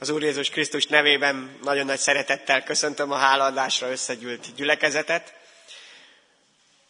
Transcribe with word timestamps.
Az 0.00 0.08
Úr 0.08 0.22
Jézus 0.22 0.50
Krisztus 0.50 0.86
nevében 0.86 1.58
nagyon 1.62 1.86
nagy 1.86 1.98
szeretettel 1.98 2.62
köszöntöm 2.62 3.10
a 3.10 3.16
hálaadásra 3.16 3.90
összegyűlt 3.90 4.54
gyülekezetet, 4.54 5.34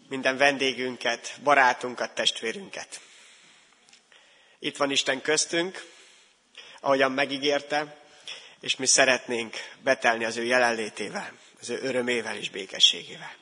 minden 0.09 0.37
vendégünket, 0.37 1.35
barátunkat, 1.43 2.15
testvérünket. 2.15 3.01
Itt 4.59 4.77
van 4.77 4.91
Isten 4.91 5.21
köztünk, 5.21 5.85
ahogyan 6.81 7.13
megígérte, 7.13 7.97
és 8.61 8.77
mi 8.77 8.87
szeretnénk 8.87 9.57
betelni 9.83 10.25
az 10.25 10.37
ő 10.37 10.45
jelenlétével, 10.45 11.33
az 11.61 11.71
ő 11.71 11.79
örömével 11.83 12.37
és 12.37 12.51
békességével. 12.51 13.35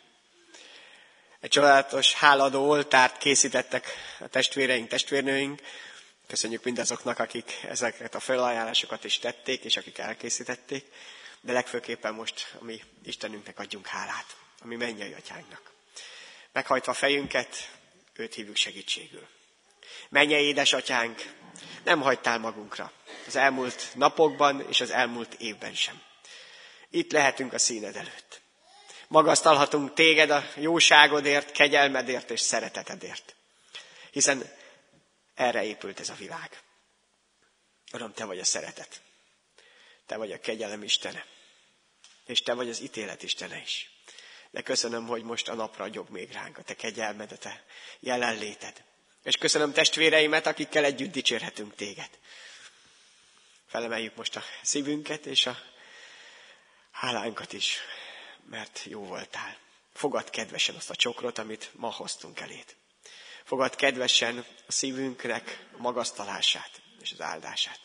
Egy 1.40 1.50
csodálatos 1.50 2.12
háladó 2.12 2.68
oltárt 2.68 3.18
készítettek 3.18 3.86
a 4.20 4.28
testvéreink, 4.28 4.88
testvérnőink, 4.88 5.60
Köszönjük 6.26 6.64
mindazoknak, 6.64 7.18
akik 7.18 7.58
ezeket 7.68 8.14
a 8.14 8.20
felajánlásokat 8.20 9.04
is 9.04 9.18
tették, 9.18 9.64
és 9.64 9.76
akik 9.76 9.98
elkészítették, 9.98 10.84
de 11.40 11.52
legfőképpen 11.52 12.14
most, 12.14 12.54
ami 12.60 12.80
Istenünknek 13.04 13.58
adjunk 13.58 13.86
hálát, 13.86 14.36
ami 14.60 14.76
mennyei 14.76 15.12
atyánknak. 15.12 15.72
Meghajtva 16.52 16.92
fejünket, 16.92 17.70
őt 18.16 18.34
hívjuk 18.34 18.56
segítségül. 18.56 19.26
Mennyei 20.08 20.44
édesatyánk, 20.44 21.32
nem 21.84 22.00
hagytál 22.00 22.38
magunkra 22.38 22.92
az 23.26 23.36
elmúlt 23.36 23.88
napokban 23.94 24.66
és 24.68 24.80
az 24.80 24.90
elmúlt 24.90 25.34
évben 25.34 25.74
sem. 25.74 26.02
Itt 26.90 27.12
lehetünk 27.12 27.52
a 27.52 27.58
színed 27.58 27.96
előtt. 27.96 28.40
Magasztalhatunk 29.08 29.94
téged 29.94 30.30
a 30.30 30.44
jóságodért, 30.54 31.52
kegyelmedért 31.52 32.30
és 32.30 32.40
szeretetedért. 32.40 33.34
Hiszen 34.10 34.50
erre 35.36 35.64
épült 35.64 36.00
ez 36.00 36.08
a 36.08 36.14
világ. 36.14 36.60
Uram, 37.92 38.12
Te 38.12 38.24
vagy 38.24 38.38
a 38.38 38.44
szeretet. 38.44 39.00
Te 40.06 40.16
vagy 40.16 40.32
a 40.32 40.40
kegyelem 40.40 40.82
Istene. 40.82 41.26
És 42.24 42.42
Te 42.42 42.54
vagy 42.54 42.68
az 42.68 42.80
ítélet 42.80 43.22
Istene 43.22 43.60
is. 43.60 43.90
De 44.50 44.62
köszönöm, 44.62 45.06
hogy 45.06 45.22
most 45.22 45.48
a 45.48 45.54
napra 45.54 45.84
adjuk 45.84 46.08
még 46.08 46.32
ránk 46.32 46.58
a 46.58 46.62
Te 46.62 46.74
kegyelmed, 46.74 47.32
a 47.32 47.36
Te 47.36 47.64
jelenléted. 48.00 48.84
És 49.22 49.36
köszönöm 49.36 49.72
testvéreimet, 49.72 50.46
akikkel 50.46 50.84
együtt 50.84 51.12
dicsérhetünk 51.12 51.74
Téged. 51.74 52.18
Felemeljük 53.66 54.16
most 54.16 54.36
a 54.36 54.42
szívünket 54.62 55.26
és 55.26 55.46
a 55.46 55.58
hálánkat 56.90 57.52
is, 57.52 57.78
mert 58.50 58.82
jó 58.84 59.04
voltál. 59.04 59.58
Fogad 59.92 60.30
kedvesen 60.30 60.74
azt 60.74 60.90
a 60.90 60.96
csokrot, 60.96 61.38
amit 61.38 61.70
ma 61.74 61.90
hoztunk 61.92 62.40
eléd. 62.40 62.76
Fogad 63.46 63.76
kedvesen 63.76 64.44
a 64.66 64.72
szívünknek 64.72 65.66
a 65.78 65.80
magasztalását 65.80 66.70
és 67.02 67.12
az 67.12 67.20
áldását. 67.20 67.80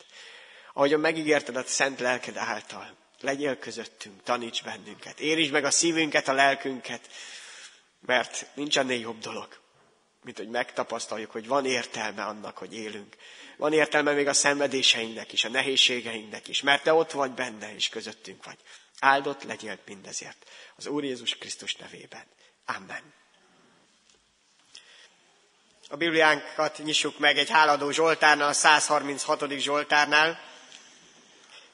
Ahogyan 0.72 1.00
megígérted 1.00 1.56
a 1.56 1.62
szent 1.62 2.00
lelked 2.00 2.36
által, 2.36 2.96
legyél 3.20 3.58
közöttünk, 3.58 4.22
taníts 4.22 4.62
bennünket, 4.62 5.20
érítsd 5.20 5.52
meg 5.52 5.64
a 5.64 5.70
szívünket, 5.70 6.28
a 6.28 6.32
lelkünket, 6.32 7.08
mert 8.00 8.46
nincs 8.54 8.78
ennél 8.78 9.00
jobb 9.00 9.18
dolog, 9.18 9.60
mint 10.22 10.36
hogy 10.36 10.48
megtapasztaljuk, 10.48 11.30
hogy 11.30 11.46
van 11.46 11.66
értelme 11.66 12.24
annak, 12.24 12.58
hogy 12.58 12.74
élünk. 12.74 13.16
Van 13.56 13.72
értelme 13.72 14.12
még 14.12 14.26
a 14.26 14.32
szenvedéseinknek 14.32 15.32
is, 15.32 15.44
a 15.44 15.48
nehézségeinknek 15.48 16.48
is, 16.48 16.62
mert 16.62 16.82
te 16.82 16.92
ott 16.92 17.10
vagy 17.10 17.30
benne, 17.30 17.74
és 17.74 17.88
közöttünk 17.88 18.44
vagy. 18.44 18.58
Áldott 19.00 19.42
legyél 19.42 19.78
mindezért. 19.86 20.50
Az 20.76 20.86
Úr 20.86 21.04
Jézus 21.04 21.36
Krisztus 21.36 21.74
nevében. 21.74 22.26
Amen. 22.64 23.21
A 25.92 25.96
Bibliánkat 25.96 26.78
nyissuk 26.78 27.18
meg 27.18 27.38
egy 27.38 27.50
háladó 27.50 27.90
Zsoltárnál, 27.90 28.48
a 28.48 28.52
136. 28.52 29.50
Zsoltárnál, 29.50 30.40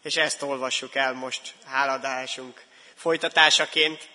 és 0.02 0.16
ezt 0.16 0.42
olvassuk 0.42 0.94
el 0.94 1.12
most 1.12 1.54
háladásunk 1.66 2.64
folytatásaként. 2.94 4.08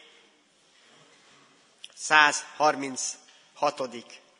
136. 1.95 3.81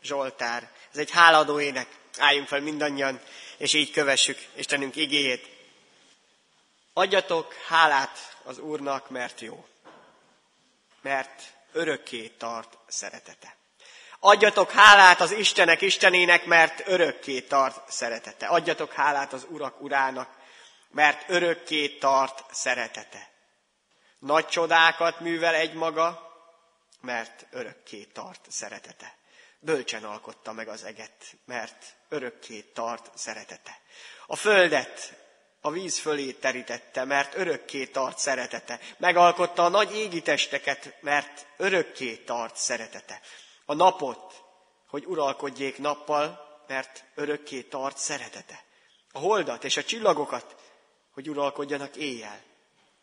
Zsoltár. 0.01 0.69
Ez 0.91 0.97
egy 0.97 1.11
háladó 1.11 1.59
ének. 1.59 1.87
Álljunk 2.17 2.47
fel 2.47 2.61
mindannyian, 2.61 3.21
és 3.57 3.73
így 3.73 3.91
kövessük 3.91 4.37
Istenünk 4.55 4.95
igéjét. 4.95 5.49
Adjatok 6.93 7.53
hálát 7.53 8.37
az 8.43 8.57
Úrnak, 8.57 9.09
mert 9.09 9.41
jó, 9.41 9.65
mert 11.01 11.43
örökké 11.71 12.27
tart 12.27 12.77
szeretete. 12.87 13.61
Adjatok 14.25 14.71
hálát 14.71 15.21
az 15.21 15.31
Istenek 15.31 15.81
Istenének, 15.81 16.45
mert 16.45 16.87
örökké 16.87 17.41
tart 17.41 17.91
szeretete. 17.91 18.45
Adjatok 18.45 18.93
hálát 18.93 19.33
az 19.33 19.45
Urak 19.49 19.81
Urának, 19.81 20.29
mert 20.89 21.29
örökké 21.29 21.87
tart 21.87 22.43
szeretete. 22.51 23.29
Nagy 24.19 24.47
csodákat 24.47 25.19
művel 25.19 25.55
egy 25.55 25.73
maga, 25.73 26.31
mert 27.01 27.45
örökké 27.51 28.03
tart 28.03 28.45
szeretete. 28.49 29.15
Bölcsen 29.59 30.03
alkotta 30.03 30.51
meg 30.51 30.67
az 30.67 30.83
eget, 30.83 31.35
mert 31.45 31.85
örökké 32.09 32.61
tart 32.61 33.11
szeretete. 33.15 33.79
A 34.27 34.35
földet 34.35 35.13
a 35.61 35.71
víz 35.71 35.99
fölé 35.99 36.31
terítette, 36.31 37.03
mert 37.03 37.35
örökké 37.35 37.85
tart 37.85 38.17
szeretete. 38.17 38.79
Megalkotta 38.97 39.65
a 39.65 39.69
nagy 39.69 39.95
égitesteket, 39.95 40.95
mert 41.01 41.45
örökké 41.57 42.15
tart 42.15 42.55
szeretete 42.55 43.21
a 43.65 43.73
napot, 43.73 44.43
hogy 44.87 45.05
uralkodjék 45.05 45.77
nappal, 45.77 46.51
mert 46.67 47.03
örökké 47.15 47.61
tart 47.61 47.97
szeretete. 47.97 48.63
A 49.11 49.19
holdat 49.19 49.63
és 49.63 49.77
a 49.77 49.83
csillagokat, 49.83 50.55
hogy 51.13 51.29
uralkodjanak 51.29 51.95
éjjel, 51.95 52.41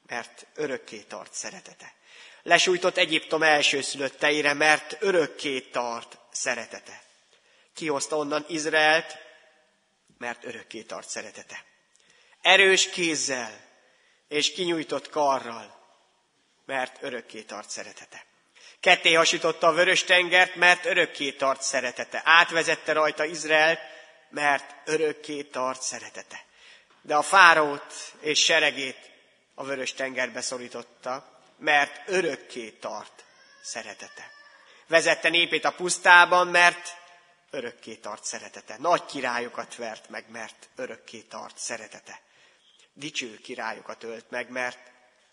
mert 0.06 0.47
örökké 0.54 0.99
tart 1.00 1.32
szeretete. 1.32 1.94
Lesújtott 2.43 2.97
Egyiptom 2.97 3.43
elsőszülötteire, 3.43 4.53
mert 4.53 4.97
örökké 5.00 5.60
tart 5.60 6.19
szeretete. 6.31 7.03
Kihozta 7.75 8.16
onnan 8.16 8.44
Izraelt, 8.49 9.19
mert 10.19 10.44
örökké 10.44 10.82
tart 10.82 11.09
szeretete. 11.09 11.65
Erős 12.41 12.88
kézzel 12.88 13.60
és 14.28 14.53
kinyújtott 14.53 15.09
karral, 15.09 15.78
mert 16.66 17.03
örökké 17.03 17.43
tart 17.43 17.70
szeretete. 17.70 18.25
Ketté 18.80 19.12
hasította 19.12 19.66
a 19.66 19.72
vörös 19.72 20.04
tengert, 20.04 20.54
mert 20.54 20.84
örökké 20.84 21.32
tart 21.32 21.62
szeretete. 21.62 22.20
Átvezette 22.24 22.92
rajta 22.92 23.24
Izrael, 23.24 23.78
mert 24.30 24.74
örökké 24.84 25.42
tart 25.42 25.82
szeretete. 25.82 26.44
De 27.02 27.16
a 27.16 27.22
fáraót 27.22 27.94
és 28.20 28.44
seregét 28.44 29.10
a 29.54 29.64
vörös 29.64 29.92
tengerbe 29.92 30.40
szorította, 30.40 31.42
mert 31.58 32.08
örökké 32.08 32.70
tart 32.70 33.24
szeretete. 33.62 34.30
Vezette 34.86 35.28
népét 35.28 35.64
a 35.64 35.72
pusztában, 35.72 36.48
mert 36.48 36.96
örökké 37.50 37.94
tart 37.94 38.24
szeretete. 38.24 38.76
Nagy 38.78 39.04
királyokat 39.04 39.76
vert 39.76 40.08
meg, 40.08 40.24
mert 40.28 40.69
örökké 40.76 41.20
tart 41.20 41.58
szeretete. 41.58 42.20
Dicső 42.92 43.36
királyokat 43.36 44.02
ölt 44.02 44.30
meg, 44.30 44.50
mert 44.50 44.78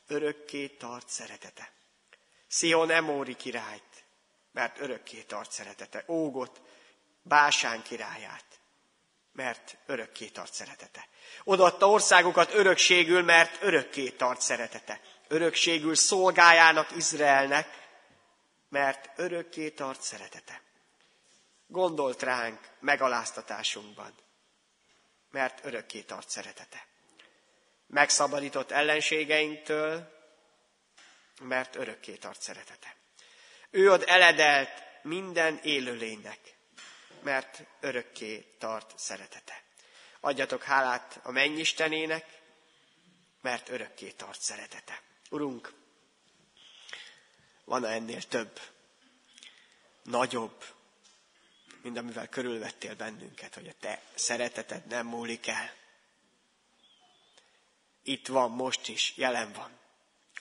örökké 0.07 0.67
tart 0.67 1.09
szeretete. 1.09 1.71
Szion 2.47 2.89
Emóri 2.89 3.35
királyt, 3.35 4.05
mert 4.51 4.79
örökké 4.79 5.21
tart 5.21 5.51
szeretete. 5.51 6.03
Ógot, 6.07 6.61
Básán 7.27 7.81
királyát, 7.81 8.45
mert 9.31 9.77
örökké 9.85 10.27
tart 10.27 10.53
szeretete. 10.53 11.07
Odaadta 11.43 11.89
országokat 11.89 12.53
örökségül, 12.53 13.21
mert 13.21 13.61
örökké 13.61 14.09
tart 14.09 14.41
szeretete. 14.41 15.01
Örökségül 15.27 15.95
szolgájának 15.95 16.95
Izraelnek, 16.95 17.67
mert 18.69 19.09
örökké 19.15 19.69
tart 19.69 20.01
szeretete. 20.01 20.61
Gondolt 21.67 22.21
ránk 22.21 22.59
megaláztatásunkban, 22.79 24.13
mert 25.31 25.65
örökké 25.65 26.01
tart 26.01 26.29
szeretete. 26.29 26.87
Megszabadított 27.87 28.71
ellenségeinktől, 28.71 30.16
mert 31.39 31.75
örökké 31.75 32.15
tart 32.15 32.41
szeretete. 32.41 32.95
Ő 33.69 33.91
ad 33.91 34.03
eledelt 34.07 34.83
minden 35.01 35.59
élőlénynek, 35.63 36.39
mert 37.21 37.63
örökké 37.79 38.45
tart 38.57 38.99
szeretete. 38.99 39.63
Adjatok 40.19 40.63
hálát 40.63 41.19
a 41.23 41.31
mennyistenének, 41.31 42.25
mert 43.41 43.69
örökké 43.69 44.09
tart 44.09 44.41
szeretete. 44.41 45.01
Urunk, 45.29 45.73
van-e 47.65 47.87
ennél 47.87 48.21
több, 48.21 48.59
nagyobb, 50.03 50.63
mint 51.81 51.97
amivel 51.97 52.27
körülvettél 52.27 52.95
bennünket, 52.95 53.53
hogy 53.53 53.67
a 53.67 53.73
te 53.79 54.01
szereteted 54.15 54.85
nem 54.85 55.07
múlik 55.07 55.47
el. 55.47 55.73
Itt 58.03 58.27
van, 58.27 58.51
most 58.51 58.87
is, 58.87 59.13
jelen 59.15 59.53
van. 59.53 59.79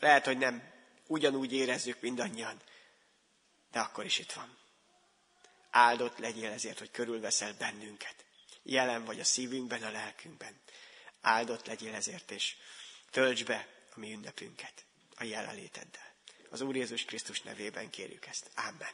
Lehet, 0.00 0.24
hogy 0.24 0.38
nem 0.38 0.75
ugyanúgy 1.06 1.52
érezzük 1.52 2.00
mindannyian, 2.00 2.60
de 3.72 3.80
akkor 3.80 4.04
is 4.04 4.18
itt 4.18 4.32
van. 4.32 4.56
Áldott 5.70 6.18
legyél 6.18 6.50
ezért, 6.50 6.78
hogy 6.78 6.90
körülveszel 6.90 7.54
bennünket. 7.58 8.14
Jelen 8.62 9.04
vagy 9.04 9.20
a 9.20 9.24
szívünkben, 9.24 9.82
a 9.82 9.90
lelkünkben. 9.90 10.60
áldott 11.20 11.66
legyél 11.66 11.94
ezért, 11.94 12.30
és 12.30 12.56
tölts 13.10 13.44
be 13.44 13.66
a 13.94 13.98
mi 13.98 14.12
ünnepünket 14.12 14.84
a 15.16 15.24
jelenléteddel. 15.24 16.14
Az 16.50 16.60
Úr 16.60 16.76
Jézus 16.76 17.04
Krisztus 17.04 17.42
nevében 17.42 17.90
kérjük 17.90 18.26
ezt. 18.26 18.50
Amen. 18.54 18.92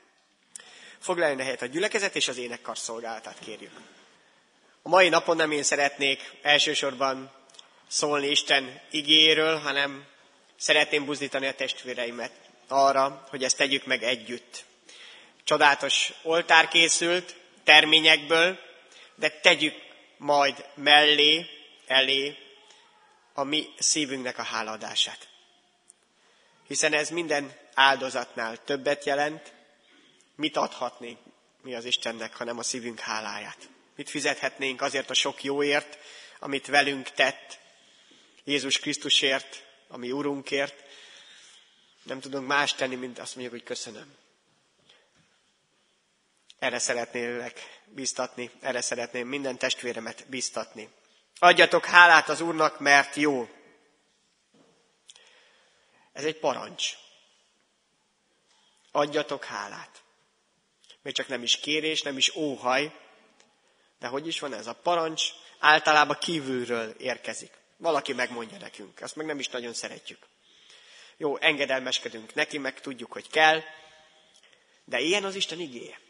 Foglaljon 0.98 1.38
a 1.38 1.42
helyet 1.42 1.62
a 1.62 1.66
gyülekezet, 1.66 2.16
és 2.16 2.28
az 2.28 2.36
énekkar 2.36 2.78
szolgálatát 2.78 3.38
kérjük. 3.38 3.80
A 4.82 4.88
mai 4.88 5.08
napon 5.08 5.36
nem 5.36 5.50
én 5.50 5.62
szeretnék 5.62 6.20
elsősorban 6.42 7.32
szólni 7.86 8.26
Isten 8.26 8.80
igéről, 8.90 9.58
hanem 9.58 10.06
szeretném 10.62 11.04
buzdítani 11.04 11.46
a 11.46 11.54
testvéreimet 11.54 12.32
arra, 12.68 13.26
hogy 13.30 13.44
ezt 13.44 13.56
tegyük 13.56 13.84
meg 13.84 14.02
együtt. 14.02 14.64
Csodálatos 15.44 16.12
oltár 16.22 16.68
készült 16.68 17.36
terményekből, 17.64 18.58
de 19.14 19.30
tegyük 19.30 19.74
majd 20.16 20.64
mellé, 20.74 21.46
elé 21.86 22.36
a 23.32 23.42
mi 23.42 23.68
szívünknek 23.78 24.38
a 24.38 24.42
háladását. 24.42 25.28
Hiszen 26.66 26.92
ez 26.92 27.10
minden 27.10 27.52
áldozatnál 27.74 28.64
többet 28.64 29.04
jelent, 29.04 29.52
mit 30.36 30.56
adhatnénk 30.56 31.18
mi 31.62 31.74
az 31.74 31.84
Istennek, 31.84 32.36
hanem 32.36 32.58
a 32.58 32.62
szívünk 32.62 33.00
háláját. 33.00 33.68
Mit 33.96 34.10
fizethetnénk 34.10 34.82
azért 34.82 35.10
a 35.10 35.14
sok 35.14 35.44
jóért, 35.44 35.98
amit 36.38 36.66
velünk 36.66 37.10
tett, 37.10 37.58
Jézus 38.44 38.78
Krisztusért, 38.78 39.70
ami 39.92 40.12
Urunkért. 40.12 40.84
Nem 42.02 42.20
tudunk 42.20 42.46
más 42.46 42.74
tenni, 42.74 42.94
mint 42.94 43.18
azt 43.18 43.34
mondjuk, 43.34 43.54
hogy 43.54 43.64
köszönöm. 43.64 44.14
Erre 46.58 46.78
szeretnélek 46.78 47.80
biztatni, 47.86 48.50
erre 48.60 48.80
szeretném 48.80 49.28
minden 49.28 49.58
testvéremet 49.58 50.28
biztatni. 50.28 50.88
Adjatok 51.38 51.84
hálát 51.84 52.28
az 52.28 52.40
Úrnak, 52.40 52.80
mert 52.80 53.14
jó. 53.14 53.48
Ez 56.12 56.24
egy 56.24 56.38
parancs. 56.38 56.92
Adjatok 58.90 59.44
hálát. 59.44 60.02
Még 61.02 61.14
csak 61.14 61.28
nem 61.28 61.42
is 61.42 61.56
kérés, 61.56 62.02
nem 62.02 62.16
is 62.16 62.34
óhaj, 62.34 62.92
de 63.98 64.06
hogy 64.06 64.26
is 64.26 64.40
van 64.40 64.54
ez? 64.54 64.66
A 64.66 64.74
parancs 64.74 65.22
általában 65.58 66.16
kívülről 66.20 66.90
érkezik. 66.90 67.61
Valaki 67.82 68.12
megmondja 68.12 68.58
nekünk, 68.58 69.00
azt 69.00 69.16
meg 69.16 69.26
nem 69.26 69.38
is 69.38 69.48
nagyon 69.48 69.72
szeretjük. 69.72 70.26
Jó, 71.16 71.36
engedelmeskedünk 71.36 72.34
neki, 72.34 72.58
meg 72.58 72.80
tudjuk, 72.80 73.12
hogy 73.12 73.28
kell, 73.28 73.62
de 74.84 75.00
ilyen 75.00 75.24
az 75.24 75.34
Isten 75.34 75.60
igéje. 75.60 76.00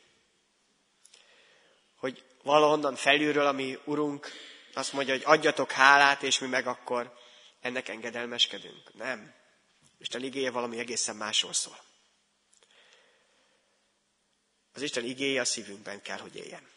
Hogy 1.97 2.25
valahonnan 2.43 2.97
felülről, 2.97 3.47
ami 3.47 3.79
Urunk 3.85 4.31
azt 4.75 4.93
mondja, 4.93 5.15
hogy 5.15 5.23
adjatok 5.25 5.71
hálát, 5.71 6.23
és 6.23 6.39
mi 6.39 6.47
meg 6.47 6.67
akkor 6.67 7.19
ennek 7.61 7.89
engedelmeskedünk. 7.89 8.95
Nem. 8.95 9.35
Isten 9.99 10.23
igéje 10.23 10.51
valami 10.51 10.79
egészen 10.79 11.17
másról 11.17 11.53
szól. 11.53 11.79
Az 14.73 14.83
Isten 14.83 15.05
igéje 15.05 15.41
a 15.41 15.45
szívünkben 15.45 16.03
kell, 16.03 16.19
hogy 16.19 16.37
éljen. 16.37 16.69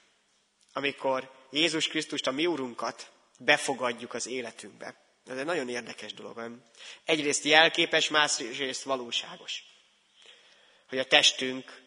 Amikor 0.74 1.32
Jézus 1.52 1.88
Krisztust, 1.88 2.28
a 2.28 2.32
mi 2.32 2.46
Urunkat 2.46 3.14
befogadjuk 3.38 4.14
az 4.14 4.28
életünkbe. 4.28 4.96
Ez 5.26 5.38
egy 5.38 5.46
nagyon 5.46 5.70
érdekes 5.70 6.14
dolog. 6.14 6.38
Nem? 6.38 6.64
Egyrészt 7.06 7.44
jelképes, 7.44 8.10
másrészt 8.10 8.84
valóságos. 8.84 9.64
Hogy 10.90 11.00
a 11.00 11.06
testünk 11.06 11.82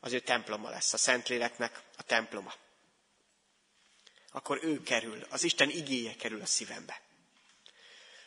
az 0.00 0.12
ő 0.12 0.18
temploma 0.18 0.70
lesz, 0.70 0.92
a 0.92 0.96
Szentléleknek 0.96 1.80
a 1.96 2.02
temploma. 2.02 2.54
Akkor 4.32 4.58
ő 4.62 4.82
kerül, 4.82 5.26
az 5.30 5.42
Isten 5.44 5.70
igéje 5.70 6.14
kerül 6.14 6.40
a 6.40 6.46
szívembe. 6.46 7.00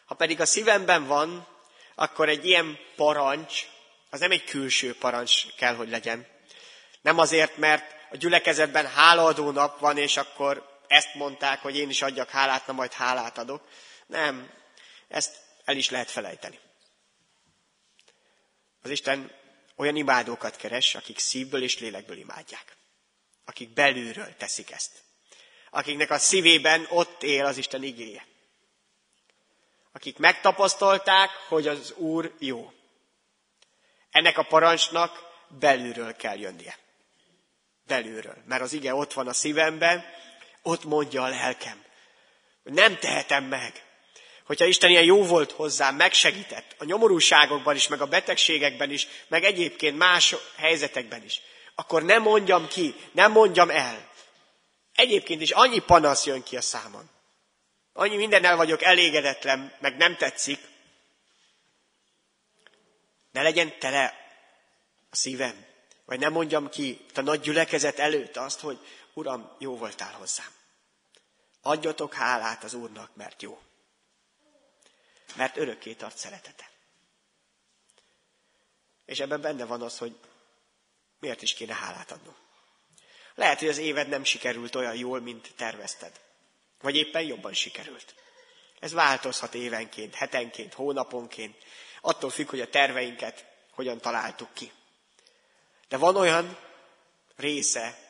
Ha 0.05 0.15
pedig 0.15 0.39
a 0.39 0.45
szívemben 0.45 1.07
van, 1.07 1.47
akkor 1.95 2.29
egy 2.29 2.45
ilyen 2.45 2.79
parancs, 2.95 3.67
az 4.09 4.19
nem 4.19 4.31
egy 4.31 4.43
külső 4.43 4.95
parancs 4.95 5.55
kell, 5.55 5.75
hogy 5.75 5.89
legyen. 5.89 6.27
Nem 7.01 7.17
azért, 7.17 7.57
mert 7.57 7.95
a 8.11 8.17
gyülekezetben 8.17 8.87
hálaadó 8.87 9.51
nap 9.51 9.79
van, 9.79 9.97
és 9.97 10.17
akkor 10.17 10.70
ezt 10.91 11.13
mondták, 11.13 11.61
hogy 11.61 11.77
én 11.77 11.89
is 11.89 12.01
adjak 12.01 12.29
hálát, 12.29 12.67
na 12.67 12.73
majd 12.73 12.93
hálát 12.93 13.37
adok. 13.37 13.67
Nem, 14.05 14.53
ezt 15.07 15.37
el 15.65 15.75
is 15.77 15.89
lehet 15.89 16.11
felejteni. 16.11 16.59
Az 18.81 18.89
Isten 18.89 19.31
olyan 19.75 19.95
imádókat 19.95 20.55
keres, 20.55 20.95
akik 20.95 21.19
szívből 21.19 21.63
és 21.63 21.79
lélekből 21.79 22.17
imádják. 22.17 22.77
Akik 23.45 23.73
belülről 23.73 24.35
teszik 24.37 24.71
ezt. 24.71 24.91
Akiknek 25.69 26.09
a 26.09 26.17
szívében 26.17 26.85
ott 26.89 27.23
él 27.23 27.45
az 27.45 27.57
Isten 27.57 27.83
igéje. 27.83 28.25
Akik 29.91 30.17
megtapasztalták, 30.17 31.29
hogy 31.29 31.67
az 31.67 31.91
Úr 31.91 32.35
jó. 32.39 32.71
Ennek 34.09 34.37
a 34.37 34.43
parancsnak 34.43 35.19
belülről 35.47 36.15
kell 36.15 36.37
jönnie. 36.37 36.77
Belülről. 37.85 38.43
Mert 38.45 38.61
az 38.61 38.73
ige 38.73 38.93
ott 38.95 39.13
van 39.13 39.27
a 39.27 39.33
szívemben, 39.33 40.03
ott 40.61 40.83
mondja 40.83 41.23
a 41.23 41.27
lelkem, 41.27 41.83
hogy 42.63 42.73
nem 42.73 42.97
tehetem 42.97 43.43
meg. 43.43 43.83
Hogyha 44.45 44.65
Isten 44.65 44.89
ilyen 44.89 45.03
jó 45.03 45.23
volt 45.23 45.51
hozzám, 45.51 45.95
megsegített 45.95 46.75
a 46.77 46.83
nyomorúságokban 46.83 47.75
is, 47.75 47.87
meg 47.87 48.01
a 48.01 48.05
betegségekben 48.07 48.91
is, 48.91 49.07
meg 49.27 49.43
egyébként 49.43 49.97
más 49.97 50.35
helyzetekben 50.57 51.23
is, 51.23 51.41
akkor 51.75 52.03
nem 52.03 52.21
mondjam 52.21 52.67
ki, 52.67 52.95
nem 53.11 53.31
mondjam 53.31 53.69
el. 53.69 54.09
Egyébként 54.95 55.41
is 55.41 55.51
annyi 55.51 55.79
panasz 55.79 56.25
jön 56.25 56.43
ki 56.43 56.57
a 56.57 56.61
számon. 56.61 57.09
Annyi 57.93 58.15
mindennel 58.15 58.55
vagyok 58.55 58.83
elégedetlen, 58.83 59.73
meg 59.79 59.97
nem 59.97 60.15
tetszik. 60.15 60.59
Ne 63.31 63.41
legyen 63.41 63.79
tele 63.79 64.15
a 65.09 65.15
szívem. 65.15 65.65
Vagy 66.05 66.19
nem 66.19 66.31
mondjam 66.31 66.69
ki 66.69 67.05
a 67.15 67.21
nagy 67.21 67.39
gyülekezet 67.39 67.99
előtt 67.99 68.37
azt, 68.37 68.59
hogy 68.59 68.79
Uram, 69.21 69.55
jó 69.59 69.77
voltál 69.77 70.13
hozzám. 70.13 70.51
Adjatok 71.61 72.13
hálát 72.13 72.63
az 72.63 72.73
Úrnak, 72.73 73.15
mert 73.15 73.41
jó. 73.41 73.61
Mert 75.35 75.57
örökké 75.57 75.93
tart 75.93 76.17
szeretete. 76.17 76.69
És 79.05 79.19
ebben 79.19 79.41
benne 79.41 79.65
van 79.65 79.81
az, 79.81 79.97
hogy 79.97 80.15
miért 81.19 81.41
is 81.41 81.53
kéne 81.53 81.73
hálát 81.73 82.11
adnom. 82.11 82.35
Lehet, 83.35 83.59
hogy 83.59 83.67
az 83.67 83.77
éved 83.77 84.07
nem 84.07 84.23
sikerült 84.23 84.75
olyan 84.75 84.95
jól, 84.95 85.19
mint 85.19 85.53
tervezted. 85.55 86.21
Vagy 86.79 86.95
éppen 86.95 87.23
jobban 87.23 87.53
sikerült. 87.53 88.15
Ez 88.79 88.91
változhat 88.91 89.53
évenként, 89.53 90.15
hetenként, 90.15 90.73
hónaponként. 90.73 91.57
Attól 92.01 92.29
függ, 92.29 92.49
hogy 92.49 92.61
a 92.61 92.69
terveinket 92.69 93.45
hogyan 93.71 93.99
találtuk 93.99 94.53
ki. 94.53 94.71
De 95.87 95.97
van 95.97 96.15
olyan 96.15 96.57
része 97.35 98.00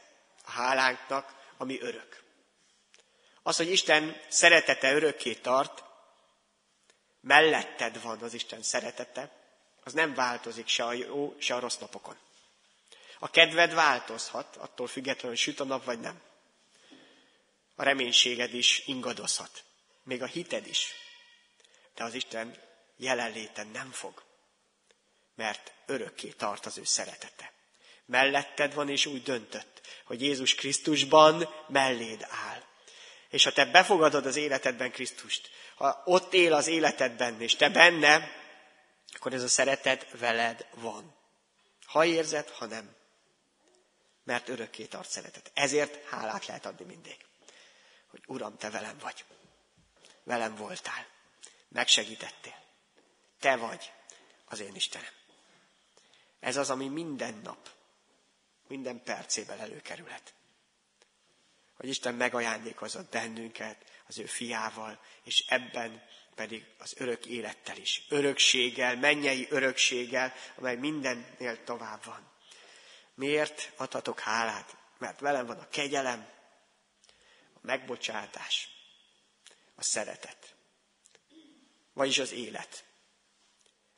a 0.52 0.54
hálánknak, 0.54 1.36
ami 1.58 1.82
örök. 1.82 2.24
Az, 3.44 3.58
hogy 3.58 3.72
Isten 3.72 4.22
szeretete 4.28 4.94
örökké 4.94 5.34
tart, 5.34 5.84
melletted 7.22 8.02
van 8.02 8.22
az 8.22 8.34
Isten 8.34 8.62
szeretete, 8.62 9.32
az 9.84 9.94
nem 9.94 10.14
változik 10.14 10.68
se 10.68 10.86
a 10.86 10.94
jó, 10.94 11.36
se 11.40 11.56
a 11.56 11.60
rossz 11.60 11.78
napokon. 11.78 12.18
A 13.20 13.30
kedved 13.30 13.74
változhat, 13.74 14.56
attól 14.56 14.88
függetlenül, 14.88 15.38
süt 15.38 15.60
a 15.60 15.64
nap 15.64 15.84
vagy 15.84 16.00
nem. 16.00 16.22
A 17.76 17.84
reménységed 17.84 18.54
is 18.54 18.82
ingadozhat. 18.86 19.64
Még 20.04 20.22
a 20.22 20.26
hited 20.26 20.68
is. 20.68 20.94
De 21.96 22.04
az 22.04 22.14
Isten 22.14 22.58
jelenléten 22.98 23.68
nem 23.68 23.92
fog. 23.92 24.24
Mert 25.36 25.74
örökké 25.86 26.30
tart 26.30 26.66
az 26.66 26.78
ő 26.78 26.84
szeretete. 26.84 27.54
Melletted 28.06 28.74
van, 28.74 28.90
és 28.90 29.06
úgy 29.06 29.24
döntött, 29.24 29.82
hogy 30.06 30.22
Jézus 30.22 30.56
Krisztusban 30.56 31.50
melléd 31.68 32.28
áll. 32.30 32.64
És 33.30 33.44
ha 33.44 33.52
te 33.52 33.66
befogadod 33.66 34.26
az 34.26 34.36
életedben 34.36 34.92
Krisztust, 34.92 35.50
ha 35.76 36.02
ott 36.06 36.34
él 36.34 36.54
az 36.54 36.68
életedben, 36.68 37.42
és 37.42 37.56
te 37.56 37.70
benne, 37.70 38.32
akkor 39.14 39.34
ez 39.34 39.44
a 39.44 39.48
szeretet 39.48 40.20
veled 40.20 40.68
van. 40.74 41.16
Ha 41.86 42.06
érzed, 42.06 42.50
ha 42.50 42.66
nem. 42.66 42.96
Mert 44.24 44.50
örökké 44.50 44.86
tart 44.86 45.10
szeretet. 45.10 45.52
Ezért 45.54 46.06
hálát 46.06 46.46
lehet 46.46 46.66
adni 46.66 46.86
mindig. 46.86 47.18
Hogy 48.10 48.24
Uram, 48.28 48.58
te 48.58 48.70
velem 48.70 48.98
vagy. 48.98 49.26
Velem 50.24 50.56
voltál. 50.56 51.08
Megsegítettél. 51.68 52.56
Te 53.40 53.56
vagy 53.56 53.92
az 54.46 54.60
én 54.60 54.76
Istenem. 54.76 55.12
Ez 56.40 56.58
az, 56.58 56.70
ami 56.70 56.88
minden 56.88 57.40
nap 57.44 57.70
minden 58.72 59.04
percében 59.04 59.60
előkerülhet. 59.60 60.34
Hogy 61.74 61.90
Isten 61.90 62.16
megajándékozott 62.16 63.12
bennünket 63.12 63.92
az 64.08 64.20
ő 64.20 64.26
fiával, 64.26 65.00
és 65.24 65.46
ebben 65.48 66.04
pedig 66.36 66.66
az 66.78 66.94
örök 66.98 67.26
élettel 67.26 67.78
is. 67.78 68.06
Örökséggel, 68.10 68.96
mennyei 68.96 69.48
örökséggel, 69.50 70.34
amely 70.56 70.76
mindennél 70.76 71.64
tovább 71.64 72.06
van. 72.06 72.32
Miért 73.14 73.72
adhatok 73.78 74.20
hálát? 74.20 74.78
Mert 74.98 75.20
velem 75.20 75.46
van 75.46 75.60
a 75.60 75.70
kegyelem, 75.70 76.30
a 77.54 77.60
megbocsátás, 77.62 78.70
a 79.76 79.84
szeretet. 79.84 80.56
vagyis 81.94 82.20
az 82.20 82.32
élet. 82.32 82.86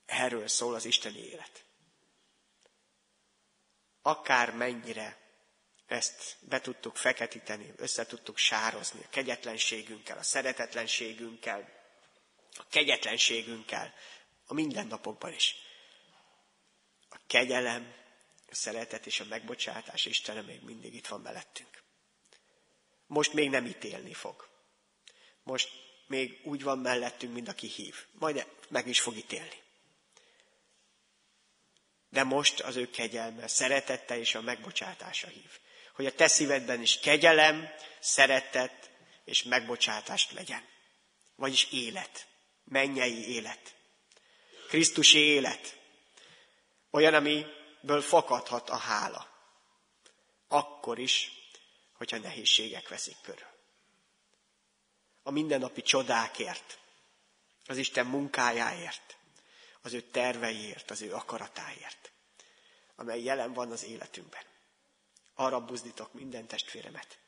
Erről 0.06 0.48
szól 0.48 0.74
az 0.74 0.86
Isteni 0.86 1.20
élet. 1.20 1.63
Akár 4.06 4.52
mennyire 4.52 5.18
ezt 5.86 6.36
be 6.40 6.62
tudtuk 6.62 6.96
feketíteni, 6.96 7.74
össze 7.78 8.06
tudtuk 8.06 8.38
sározni 8.38 9.04
a 9.04 9.10
kegyetlenségünkkel, 9.10 10.18
a 10.18 10.24
szeretetlenségünkkel, 10.24 11.70
a 12.56 12.68
kegyetlenségünkkel, 12.70 13.94
a 14.46 14.54
mindennapokban 14.54 15.34
is. 15.34 15.56
A 17.10 17.18
kegyelem, 17.28 17.94
a 18.50 18.56
szeretet 18.56 19.06
és 19.06 19.20
a 19.20 19.26
megbocsátás 19.26 20.06
Istene 20.06 20.42
még 20.42 20.62
mindig 20.64 20.94
itt 20.94 21.08
van 21.08 21.22
mellettünk. 21.22 21.84
Most 23.08 23.34
még 23.34 23.50
nem 23.50 23.66
ítélni 23.66 24.14
fog. 24.14 24.50
Most 25.44 25.70
még 26.08 26.40
úgy 26.44 26.64
van 26.64 26.80
mellettünk, 26.80 27.34
mint 27.34 27.48
aki 27.48 27.68
hív. 27.68 28.06
Majd 28.12 28.48
meg 28.70 28.88
is 28.88 29.02
fog 29.02 29.16
ítélni. 29.16 29.63
De 32.14 32.24
most 32.24 32.60
az 32.60 32.76
ő 32.76 32.90
kegyelme, 32.90 33.48
szeretette 33.48 34.18
és 34.18 34.36
a 34.36 34.42
megbocsátása 34.42 35.28
hív. 35.28 35.60
Hogy 35.96 36.06
a 36.06 36.14
te 36.14 36.28
szívedben 36.28 36.82
is 36.82 37.00
kegyelem, 37.00 37.70
szeretet 38.00 38.90
és 39.26 39.44
megbocsátást 39.44 40.32
legyen. 40.32 40.68
Vagyis 41.36 41.72
élet. 41.72 42.28
Mennyei 42.64 43.34
élet. 43.34 43.76
Krisztusi 44.68 45.18
élet. 45.18 45.80
Olyan, 46.92 47.14
amiből 47.14 48.02
fakadhat 48.02 48.70
a 48.70 48.78
hála. 48.78 49.28
Akkor 50.48 51.00
is, 51.00 51.32
hogyha 51.94 52.18
nehézségek 52.18 52.88
veszik 52.90 53.18
körül. 53.22 53.48
A 55.24 55.32
mindennapi 55.32 55.82
csodákért, 55.82 56.80
az 57.66 57.78
Isten 57.78 58.06
munkájáért, 58.06 59.18
az 59.84 59.94
ő 59.94 60.02
terveiért, 60.02 60.92
az 60.92 61.02
ő 61.02 61.14
akaratáért, 61.14 62.12
amely 62.96 63.22
jelen 63.24 63.54
van 63.54 63.72
az 63.72 63.84
életünkben. 63.84 64.44
Arra 65.34 65.66
buzdítok 65.66 66.14
minden 66.14 66.48
testvéremet, 66.48 67.20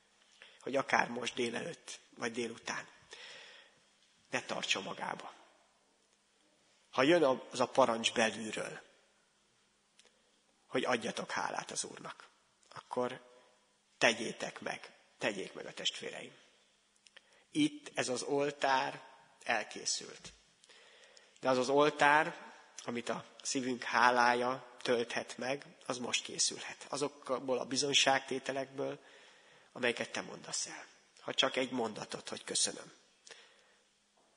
hogy 0.59 0.75
akár 0.75 1.09
most 1.09 1.35
délelőtt, 1.35 2.00
vagy 2.17 2.31
délután, 2.31 2.88
ne 4.29 4.41
tartsa 4.41 4.81
magába. 4.81 5.33
Ha 6.89 7.03
jön 7.03 7.24
az 7.51 7.59
a 7.59 7.65
parancs 7.65 8.13
belülről, 8.13 8.81
hogy 10.67 10.85
adjatok 10.85 11.31
hálát 11.31 11.71
az 11.71 11.83
Úrnak, 11.83 12.27
akkor 12.69 13.21
tegyétek 13.97 14.59
meg, 14.59 14.91
tegyék 15.17 15.53
meg 15.53 15.65
a 15.65 15.74
testvéreim. 15.74 16.33
Itt 17.51 17.91
ez 17.93 18.09
az 18.09 18.21
oltár 18.21 19.01
elkészült. 19.43 20.33
De 21.39 21.50
az 21.50 21.57
az 21.57 21.69
oltár, 21.69 22.44
amit 22.88 23.10
a 23.10 23.25
szívünk 23.42 23.84
hálája 23.84 24.77
tölthet 24.82 25.38
meg, 25.38 25.65
az 25.86 25.98
most 25.98 26.24
készülhet. 26.24 26.86
Azokból 26.89 27.58
a 27.58 27.65
bizonyságtételekből, 27.65 29.00
amelyeket 29.72 30.12
te 30.12 30.22
mondasz 30.22 30.68
el. 30.68 30.86
Ha 31.20 31.34
csak 31.34 31.56
egy 31.56 31.72
mondatot, 31.72 32.30
hogy 32.30 32.44
köszönöm. 32.44 32.92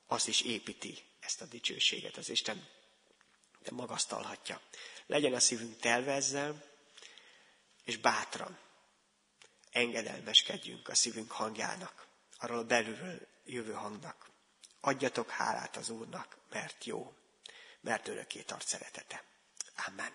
Az 0.07 0.27
is 0.27 0.41
építi 0.41 1.03
ezt 1.19 1.41
a 1.41 1.45
dicsőséget 1.45 2.17
az 2.17 2.29
Isten, 2.29 2.67
de 3.59 3.71
magasztalhatja. 3.71 4.61
Legyen 5.05 5.33
a 5.33 5.39
szívünk 5.39 5.79
telve 5.79 6.13
ezzel, 6.13 6.63
és 7.83 7.97
bátran 7.97 8.57
engedelmeskedjünk 9.71 10.87
a 10.87 10.95
szívünk 10.95 11.31
hangjának, 11.31 12.07
arról 12.37 12.57
a 12.57 12.63
belülről 12.63 13.27
jövő 13.45 13.73
hangnak. 13.73 14.29
Adjatok 14.79 15.29
hálát 15.29 15.75
az 15.75 15.89
Úrnak, 15.89 16.37
mert 16.49 16.85
jó, 16.85 17.13
mert 17.81 18.07
örökké 18.07 18.41
tart 18.41 18.67
szeretete. 18.67 19.23
Amen. 19.87 20.13